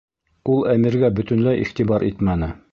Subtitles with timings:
[0.53, 2.53] Ул Әмиргә бөтөнләй иғтибар итмәне.